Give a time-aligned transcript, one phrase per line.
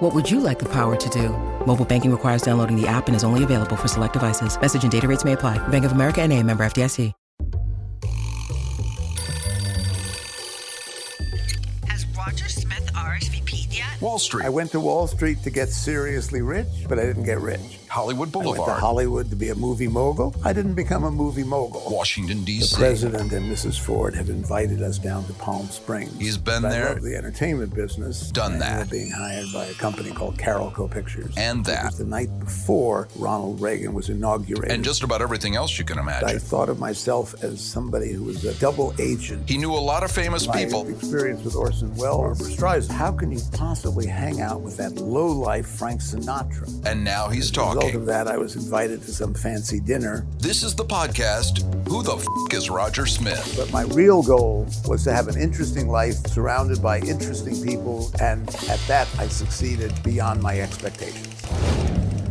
[0.00, 1.28] What would you like the power to do?
[1.66, 4.58] Mobile banking requires downloading the app and is only available for select devices.
[4.58, 5.58] Message and data rates may apply.
[5.68, 7.12] Bank of America and a member FDIC.
[11.86, 14.00] Has Roger Smith RSVP'd yet?
[14.00, 17.38] Wall Street, I went to Wall Street to get seriously rich, but I didn't get
[17.38, 17.79] rich.
[17.90, 20.32] Hollywood I went to Hollywood to be a movie mogul.
[20.44, 21.82] I didn't become a movie mogul.
[21.90, 22.76] Washington, D.C.
[22.76, 23.80] The president and Mrs.
[23.80, 26.16] Ford have invited us down to Palm Springs.
[26.16, 26.88] He's been But I there.
[26.94, 28.30] love the entertainment business.
[28.30, 28.88] Done that.
[28.90, 31.34] being hired by a company called Carolco Pictures.
[31.36, 31.86] And It that.
[31.86, 34.70] was the night before Ronald Reagan was inaugurated.
[34.70, 36.28] and just about everything else you can imagine.
[36.28, 39.48] I thought of myself as somebody who was a double agent.
[39.50, 40.86] He knew a lot of famous My people.
[40.88, 42.92] experience with Orson Welles, Barbra Streisand.
[42.92, 46.68] How can you possibly hang out with that low-life Frank Sinatra?
[46.86, 50.26] And now he's a result of that, I was invited to some fancy dinner.
[50.38, 53.54] This is the podcast, Who the F is Roger Smith?
[53.56, 58.48] But my real goal was to have an interesting life surrounded by interesting people, and
[58.68, 61.42] at that, I succeeded beyond my expectations.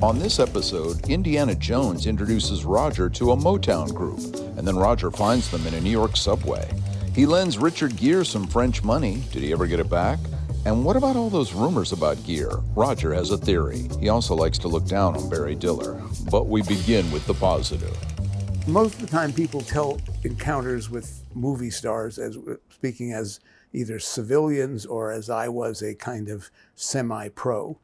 [0.02, 4.19] On this episode, Indiana Jones introduces Roger to a Motown group,
[4.58, 6.69] and then Roger finds them in a New York subway.
[7.13, 9.23] He lends Richard Gere some French money.
[9.31, 10.19] Did he ever get it back?
[10.66, 12.52] And what about all those rumors about Gere?
[12.75, 13.88] Roger has a theory.
[14.00, 16.02] He also likes to look down on Barry Diller.
[16.30, 17.97] But we begin with the positive.
[18.68, 22.38] Most of the time, people tell encounters with movie stars as
[22.70, 23.40] speaking as
[23.72, 27.78] either civilians or as I was a kind of semi-pro.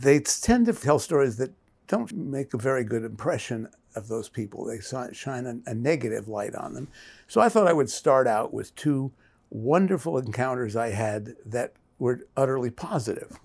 [0.00, 1.52] They tend to tell stories that
[1.88, 4.64] don't make a very good impression of those people.
[4.64, 6.88] They shine a, a negative light on them.
[7.28, 9.12] So I thought I would start out with two
[9.50, 13.38] wonderful encounters I had that were utterly positive.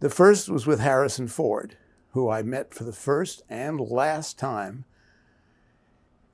[0.00, 1.76] The first was with Harrison Ford,
[2.12, 4.86] who I met for the first and last time.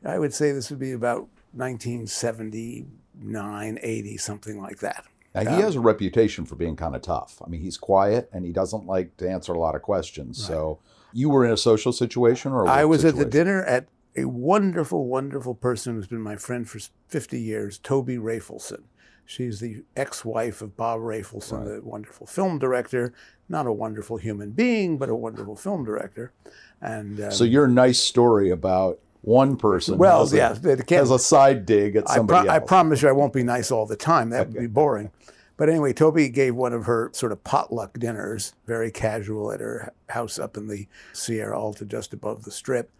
[0.04, 5.04] I would say this would be about 1979, 80, something like that.
[5.34, 7.42] Now, he um, has a reputation for being kind of tough.
[7.44, 10.42] I mean, he's quiet and he doesn't like to answer a lot of questions.
[10.42, 10.78] So,
[11.12, 15.06] you were in a social situation or I was at the dinner at a wonderful,
[15.06, 18.84] wonderful person who's been my friend for 50 years, Toby Rafelson.
[19.26, 23.12] She's the ex-wife of Bob Rafelson, the wonderful film director.
[23.48, 26.32] Not a wonderful human being, but a wonderful film director.
[26.80, 31.18] And um, So your nice story about one person Well, has, a, yeah, has a
[31.18, 33.96] side dig at I, somebody pro- I promise you I won't be nice all the
[33.96, 34.30] time.
[34.30, 35.10] That would be boring.
[35.56, 39.92] But anyway, Toby gave one of her sort of potluck dinners, very casual at her
[40.10, 42.90] house up in the Sierra Alta, just above the strip.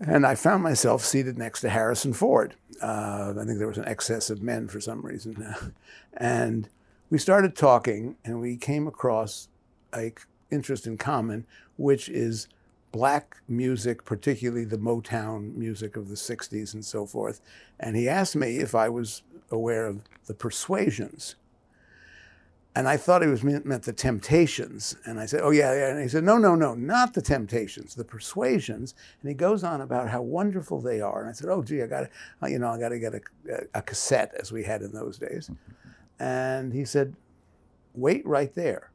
[0.00, 2.54] And I found myself seated next to Harrison Ford.
[2.82, 5.54] Uh, I think there was an excess of men for some reason.
[6.16, 6.68] and
[7.08, 9.48] we started talking, and we came across
[9.94, 10.14] a c-
[10.50, 11.46] interest in common,
[11.76, 12.48] which is
[12.92, 17.40] black music, particularly the Motown music of the 60s and so forth.
[17.80, 21.36] And he asked me if I was aware of the Persuasions.
[22.76, 24.96] And I thought he was meant, meant the Temptations.
[25.06, 25.88] And I said, oh, yeah, yeah.
[25.88, 28.94] And he said, no, no, no, not the Temptations, the Persuasions.
[29.22, 31.20] And he goes on about how wonderful they are.
[31.22, 32.02] And I said, oh, gee, I got
[32.42, 33.20] to, you know, I got to get a,
[33.72, 35.50] a cassette, as we had in those days.
[36.18, 37.16] And he said,
[37.94, 38.90] wait right there.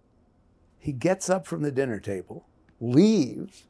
[0.78, 2.46] He gets up from the dinner table,
[2.80, 3.64] leaves,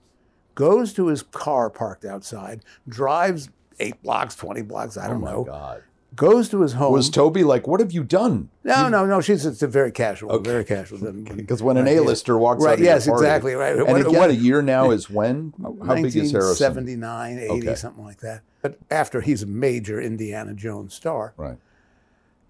[0.55, 3.49] goes to his car parked outside, drives
[3.79, 5.83] eight blocks, 20 blocks, I oh don't my know, God.
[6.15, 6.91] Goes to his home.
[6.93, 8.49] Was Toby like, what have you done?
[8.63, 9.21] no, no, no.
[9.21, 10.49] She's it's a very casual, Okay.
[10.49, 11.11] very casual.
[11.11, 13.75] Because when an A-lister walks right, out of yes, party, exactly, right.
[13.77, 15.53] And What- again, what- a year now is when?
[15.61, 16.73] How big is Harrison?
[16.75, 17.75] 1979, 80, Okay.
[17.75, 18.41] something like that.
[18.61, 21.33] But after he's a major Indiana Jones star.
[21.37, 21.57] Right.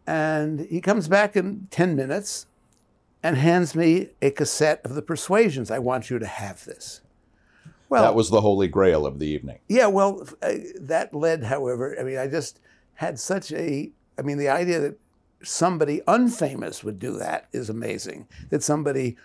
[0.07, 2.47] And he comes back in 10 minutes
[3.23, 5.69] and hands me a cassette of the Persuasions.
[5.69, 7.01] I want you to have this.
[7.89, 9.59] Well, that was the holy grail of the evening.
[9.67, 12.59] yeah, well, uh, that led, however, I mean, I just
[12.95, 14.97] had such a, I mean, the idea that
[15.43, 18.27] somebody unfamous would do that is amazing.
[18.49, 19.17] That somebody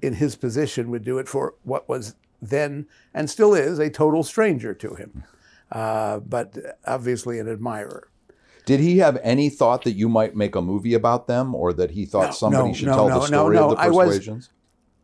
[0.00, 4.22] in his position would do it for what was then and still is a total
[4.22, 5.24] stranger to him,
[5.72, 6.56] uh, but
[6.86, 8.08] obviously an admirer.
[8.66, 11.90] Did he have any thought that you might make a movie about them, or that
[11.90, 14.50] he thought No, somebody no, should no, tell the story of the persuasions?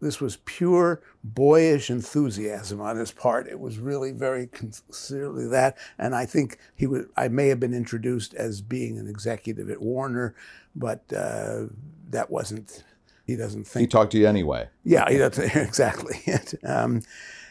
[0.01, 3.47] This was pure boyish enthusiasm on his part.
[3.47, 7.07] It was really very sincerely that, and I think he was.
[7.17, 10.35] I may have been introduced as being an executive at Warner,
[10.75, 11.67] but uh,
[12.11, 12.85] that wasn't.
[13.27, 14.69] He doesn't think he talked to you anyway.
[14.85, 16.21] Yeah, that's exactly.
[16.65, 17.03] Um,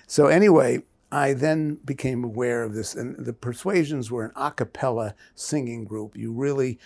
[0.07, 0.81] so anyway,
[1.11, 6.15] I then became aware of this, and the Persuasions were an a cappella singing group.
[6.15, 6.79] You really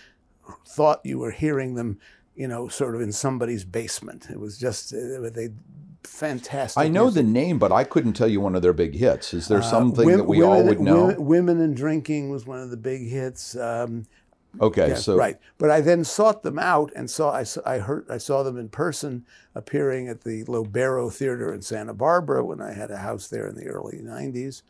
[0.66, 1.98] thought you were hearing them,
[2.34, 4.28] you know, sort of in somebody's basement.
[4.30, 5.50] It was just uh, they
[6.02, 6.82] fantastic.
[6.82, 9.32] I know the name, but I couldn't tell you one of their big hits.
[9.32, 11.06] Is there Uh, something that we all Women- would know?
[11.06, 13.56] Women, Women and Drinking was one of the big hits.
[13.56, 14.06] Um,
[14.60, 15.38] okay, yeah, so right.
[15.58, 18.68] But I then sought them out and saw I, I heard I saw them in
[18.68, 23.46] person appearing at the Lobero Theater in Santa Barbara when I had a house there
[23.46, 24.62] in the early '90s,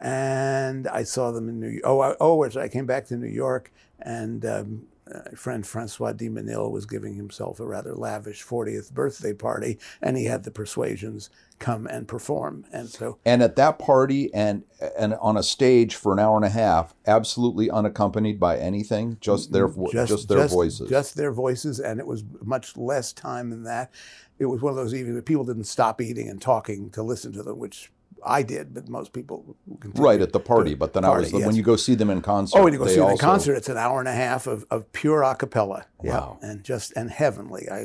[0.00, 1.82] and I saw them in New York.
[1.84, 6.28] Oh, I, oh, I came back to New York, and um, a friend Francois de
[6.28, 11.30] Menil was giving himself a rather lavish 40th birthday party, and he had the Persuasions
[11.58, 14.64] come and perform, and so and at that party and
[14.98, 19.52] and on a stage for an hour and a half, absolutely unaccompanied by anything, just
[19.52, 20.88] their vo- just, their voices.
[20.88, 23.92] Just their voices, and it was much less time than that.
[24.38, 27.42] It was one of those evenings people didn't stop eating and talking to listen to
[27.42, 27.92] them, which
[28.26, 31.44] I did, but most people continued right at the party, but then I was party,
[31.46, 32.58] when you go see them in concert.
[32.58, 34.64] Oh, when you go see them in concert, it's an hour and a half of,
[34.70, 35.86] of pure a cappella.
[36.02, 36.38] Yeah, Wow.
[36.42, 37.68] and just and heavenly.
[37.70, 37.84] I,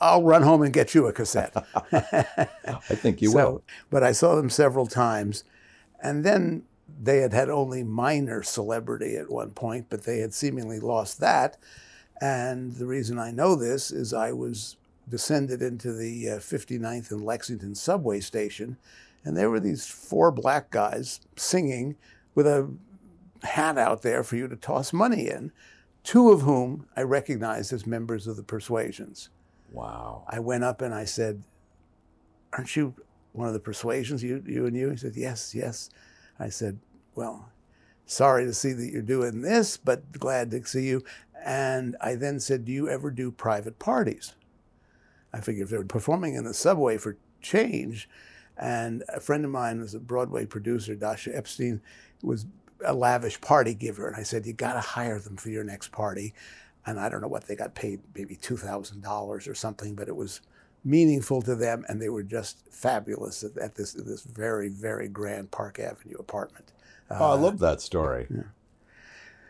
[0.00, 1.54] I'll run home and get you a cassette.
[1.92, 3.62] I think you So- will.
[3.90, 5.44] But I saw them several times,
[6.02, 6.64] and then
[7.02, 11.56] they had had only minor celebrity at one point, but they had seemingly lost that.
[12.20, 14.76] And the reason I know this is I was
[15.08, 18.76] descended into the uh, 59th and Lexington subway station,
[19.24, 21.96] and there were these four black guys singing
[22.34, 22.70] with a
[23.42, 25.52] hat out there for you to toss money in,
[26.04, 29.30] two of whom I recognized as members of the Persuasions.
[29.72, 30.24] Wow.
[30.28, 31.42] I went up and I said,
[32.52, 32.94] Aren't you
[33.32, 34.90] one of the persuasions, you, you and you?
[34.90, 35.90] He said, Yes, yes.
[36.38, 36.80] I said,
[37.14, 37.50] Well,
[38.06, 41.04] sorry to see that you're doing this, but glad to see you.
[41.44, 44.34] And I then said, Do you ever do private parties?
[45.32, 48.08] I figured if they were performing in the subway for change,
[48.60, 51.80] and a friend of mine was a Broadway producer, Dasha Epstein,
[52.22, 52.44] was
[52.84, 54.06] a lavish party giver.
[54.06, 56.34] And I said, You got to hire them for your next party.
[56.86, 60.40] And I don't know what they got paid, maybe $2,000 or something, but it was
[60.84, 61.84] meaningful to them.
[61.88, 66.72] And they were just fabulous at, at this, this very, very grand Park Avenue apartment.
[67.10, 68.28] oh, I uh, love that story.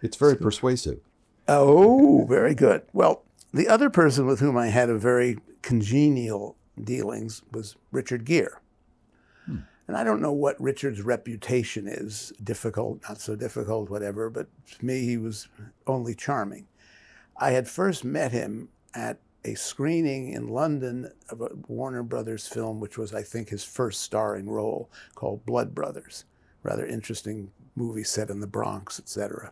[0.03, 1.01] It's very persuasive.
[1.49, 2.83] Oh, very good.
[2.93, 3.23] Well,
[3.53, 8.55] the other person with whom I had a very congenial dealings was Richard Gere.
[9.91, 14.47] And I don't know what Richard's reputation is difficult, not so difficult, whatever, but
[14.79, 15.49] to me, he was
[15.85, 16.69] only charming.
[17.37, 22.79] I had first met him at a screening in London of a Warner Brothers film,
[22.79, 26.25] which was, I think, his first starring role, called Blood Brothers.
[26.63, 29.51] Rather interesting movie set in the Bronx, etc.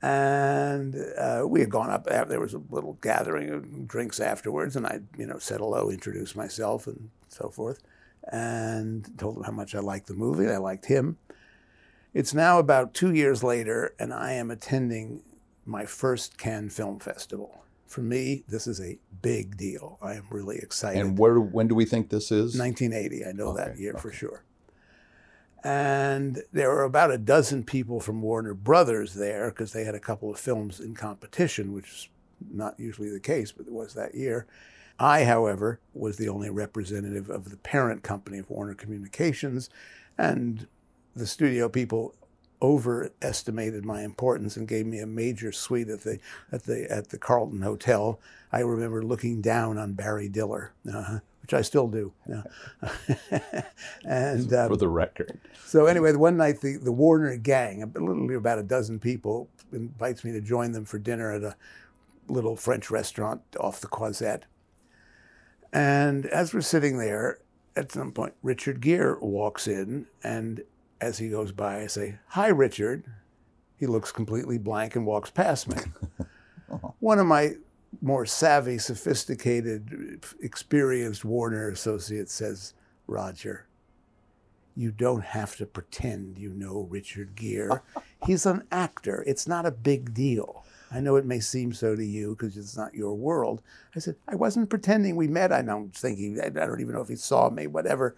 [0.00, 2.06] And uh, we had gone up.
[2.06, 6.34] There was a little gathering of drinks afterwards, and I, you know, said hello, introduced
[6.34, 7.82] myself, and so forth,
[8.30, 10.48] and told him how much I liked the movie.
[10.48, 11.18] I liked him.
[12.12, 15.22] It's now about two years later, and I am attending
[15.66, 17.64] my first Cannes Film Festival.
[17.86, 19.98] For me, this is a big deal.
[20.00, 21.00] I am really excited.
[21.00, 21.38] And where?
[21.40, 22.56] When do we think this is?
[22.58, 24.44] 1980, I know that Okay, year for sure.
[25.62, 30.00] And there were about a dozen people from Warner Brothers there because they had a
[30.00, 32.08] couple of films in competition, which is
[32.52, 34.46] not usually the case, but it was that year.
[34.98, 39.68] I, however, was the only representative of the parent company of Warner Communications,
[40.16, 40.66] and
[41.16, 42.14] the studio people
[42.62, 46.18] overestimated my importance and gave me a major suite at the
[46.50, 48.18] at the at the Carlton Hotel.
[48.52, 52.12] I remember looking down on Barry Diller, uh, which I still do.
[52.28, 52.42] yeah.
[54.04, 55.38] and um, For the record.
[55.66, 60.24] so anyway, one night the, the Warner gang, a literally about a dozen people, invites
[60.24, 61.56] me to join them for dinner at a
[62.28, 64.44] little French restaurant off the Croisette.
[65.74, 67.40] And as we're sitting there,
[67.74, 70.62] at some point, Richard Gere walks in, and
[71.00, 73.04] as he goes by, I say, "Hi, Richard."
[73.76, 75.76] He looks completely blank and walks past me.
[77.00, 77.56] One of my
[78.00, 82.74] more savvy, sophisticated, experienced Warner associates says,
[83.08, 83.66] "Roger,
[84.76, 87.80] you don't have to pretend you know Richard Gere.
[88.26, 89.24] He's an actor.
[89.26, 90.64] It's not a big deal.
[90.94, 93.60] I know it may seem so to you because it's not your world.
[93.96, 95.52] I said, I wasn't pretending we met.
[95.52, 98.14] I don't thinking, I don't even know if he saw me, whatever.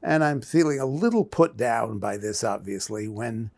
[0.00, 3.50] And I'm feeling a little put down by this, obviously, when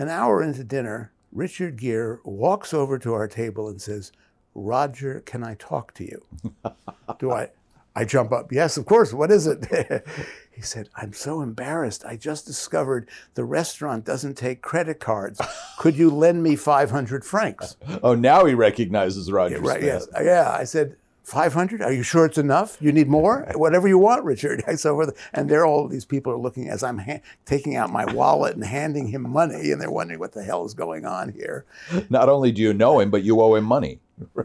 [0.00, 4.10] an hour into dinner, Richard Gere walks over to our table and says,
[4.52, 6.24] Roger, can I talk to you?
[7.20, 7.50] Do I?
[7.98, 8.52] I jump up.
[8.52, 9.12] Yes, of course.
[9.14, 9.66] What is it?
[10.52, 12.04] he said, I'm so embarrassed.
[12.04, 15.40] I just discovered the restaurant doesn't take credit cards.
[15.78, 17.76] Could you lend me 500 francs?
[18.02, 20.08] Oh, now he recognizes Roger Right, Smith.
[20.14, 20.24] yes.
[20.24, 21.80] Yeah, I said, 500?
[21.82, 22.76] Are you sure it's enough?
[22.80, 23.50] You need more?
[23.56, 24.62] Whatever you want, Richard.
[24.68, 27.90] I said, "Well," and they're all these people are looking as I'm ha- taking out
[27.90, 31.32] my wallet and handing him money, and they're wondering what the hell is going on
[31.32, 31.64] here.
[32.10, 33.98] Not only do you know him, but you owe him money.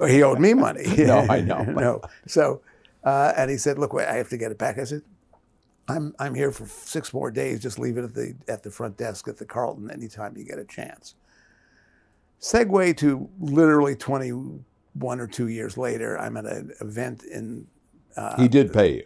[0.07, 0.85] He owed me money.
[0.97, 1.61] No, I know.
[1.63, 2.01] no.
[2.25, 2.61] So,
[3.03, 5.01] uh, and he said, "Look, wait, I have to get it back." I said,
[5.87, 7.61] "I'm I'm here for six more days.
[7.61, 10.59] Just leave it at the at the front desk at the Carlton anytime you get
[10.59, 11.15] a chance."
[12.39, 14.63] Segue to literally 21
[15.19, 16.19] or two years later.
[16.19, 17.67] I'm at an event in
[18.37, 19.05] he did pay you.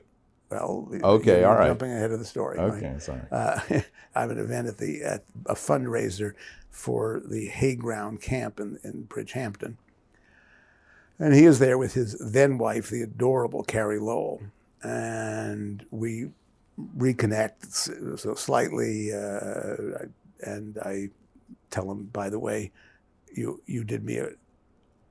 [0.49, 0.87] well.
[1.03, 1.67] Okay, all right.
[1.67, 2.57] Jumping ahead of the story.
[2.57, 3.21] Okay, sorry.
[3.31, 3.59] Uh,
[4.15, 6.33] I'm at an event at the at a fundraiser
[6.69, 9.77] for the Hayground camp in, in Bridgehampton.
[11.17, 14.41] And he is there with his then wife, the adorable Carey Lowell.
[14.83, 16.29] And we
[16.97, 19.13] reconnect so slightly.
[19.13, 20.07] Uh,
[20.41, 21.09] and I
[21.71, 22.71] tell him, by the way,
[23.33, 24.31] you, you did me, a,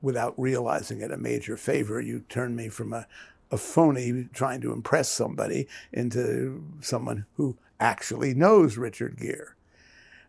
[0.03, 2.01] without realizing it, a major favor.
[2.01, 3.07] You turned me from a,
[3.51, 9.49] a phony trying to impress somebody into someone who actually knows Richard Gere.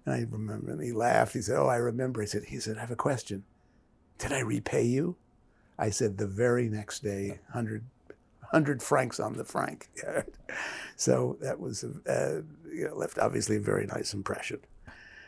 [0.05, 1.33] And I remember, and he laughed.
[1.33, 3.43] He said, "Oh, I remember." He said, "He said, I have a question.
[4.19, 5.15] Did I repay you?"
[5.77, 7.83] I said, "The very next day, 100,
[8.41, 9.89] 100 francs on the franc."
[10.95, 12.41] so that was uh,
[12.75, 14.59] you know, left obviously a very nice impression.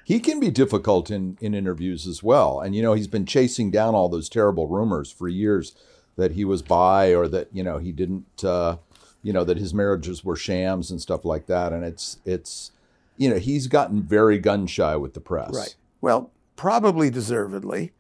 [0.04, 2.62] He can be difficult in, in interviews as well.
[2.62, 5.75] And, you know, he's been chasing down all those terrible rumors for years
[6.16, 8.77] that he was bi or that, you know, he didn't, uh,
[9.22, 11.74] you know, that his marriages were shams and stuff like that.
[11.74, 12.72] And it's, it's,
[13.18, 15.54] you know, he's gotten very gun shy with the press.
[15.54, 15.75] Right.
[16.00, 17.92] Well, probably deservedly.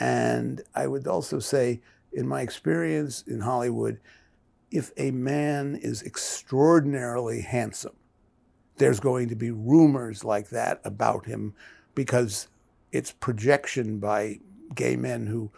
[0.00, 4.00] And I would also say, in my experience in Hollywood,
[4.70, 7.96] if a man is extraordinarily handsome,
[8.78, 11.54] there's going to be rumors like that about him
[11.94, 12.48] because
[12.92, 14.40] it's projection by
[14.74, 15.50] gay men who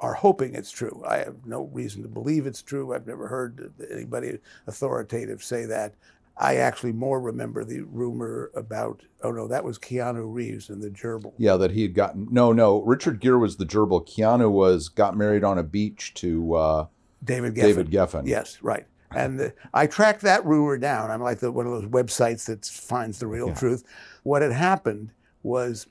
[0.00, 1.02] are hoping it's true.
[1.06, 2.94] I have no reason to believe it's true.
[2.94, 5.94] I've never heard anybody authoritative say that.
[6.38, 10.90] I actually more remember the rumor about, oh no, that was Keanu Reeves and the
[10.90, 11.32] gerbil.
[11.38, 14.06] Yeah, that he had gotten, no, no, Richard Gere was the gerbil.
[14.06, 16.86] Keanu was, got married on a beach to uh,
[17.24, 17.62] David Geffen.
[17.62, 18.26] David Geffen.
[18.26, 18.86] Yes, right.
[19.14, 21.10] And uh, I tracked that rumor down.
[21.10, 23.82] I'm like the, one of those websites that finds the real truth.
[24.22, 25.12] What had happened
[25.42, 25.86] was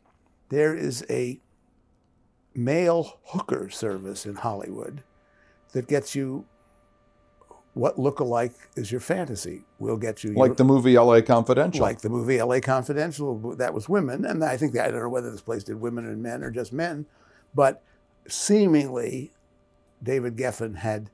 [0.49, 1.39] there is a
[2.53, 5.03] male hooker service in Hollywood
[5.71, 6.45] that gets you
[7.75, 9.62] what look-alike is your fantasy.
[9.79, 11.82] We'll get you your- Like the movie LA Confidential.
[11.82, 12.60] like the movie L.A.
[12.62, 16.05] Confidential, that was women, and I think I don't know whether this place did women
[16.08, 17.05] and men or just men,
[17.53, 17.84] but
[18.27, 19.34] seemingly
[20.01, 21.10] David Geffen had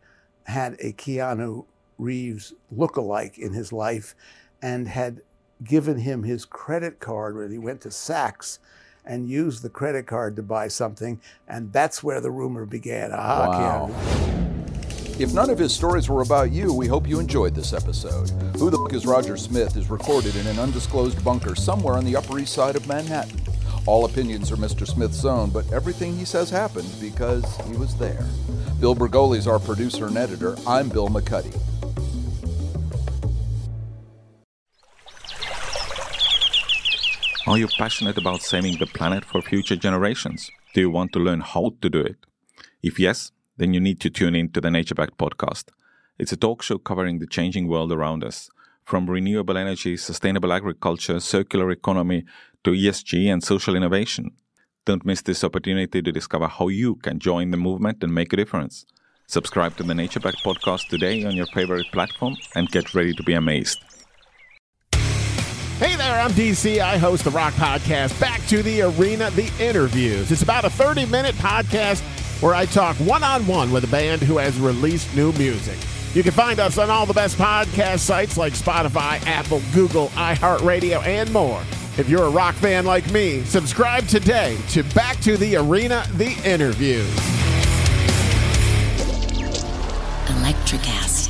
[0.46, 1.65] had a Keanu
[1.98, 4.15] Reeves look-alike in his life,
[4.62, 5.22] and had
[5.63, 8.58] given him his credit card when he went to Saks.
[9.03, 13.10] And used the credit card to buy something, and that's where the rumor began.
[13.10, 13.89] Wow.
[13.89, 14.40] Keanu.
[15.20, 18.30] If none of his stories were about you, we hope you enjoyed this episode.
[18.58, 22.15] Who the Fuck is Roger Smith is recorded in an undisclosed bunker somewhere on the
[22.15, 23.39] Upper East Side of Manhattan.
[23.86, 24.88] All opinions are Mr.
[24.88, 28.25] Smith's own, but everything he says happened because he was there.
[28.80, 30.56] Bill Bergoli is our producer and editor.
[30.65, 31.56] I'm Bill McCuddy.
[37.48, 40.50] Are you passionate about saving the planet for future generations?
[40.74, 42.18] Do you want to learn how to do it?
[42.82, 45.65] If yes, then you need to tune in to the Nature Back podcast.
[46.18, 48.50] It's a talk show covering the changing world around us,
[48.84, 52.25] from renewable energy, sustainable agriculture, circular economy,
[52.63, 54.32] to ESG and social innovation.
[54.86, 58.36] Don't miss this opportunity to discover how you can join the movement and make a
[58.36, 58.88] difference.
[59.27, 63.22] Subscribe to the Nature Back podcast today on your favorite platform and get ready to
[63.22, 63.80] be amazed.
[65.77, 66.80] Hey there, I'm DC.
[66.80, 70.32] I host the Rock Podcast, Back to the Arena, The Interviews.
[70.32, 72.01] It's about a 30 minute podcast
[72.41, 75.77] where I talk one on one with a band who has released new music.
[76.13, 81.05] You can find us on all the best podcast sites like Spotify, Apple, Google, iHeartRadio,
[81.05, 81.62] and more.
[81.98, 86.33] If you're a rock fan like me, subscribe today to Back to the Arena, The
[86.43, 87.10] Interviews.
[90.27, 90.27] Electricast.
[90.27, 91.20] Electricast.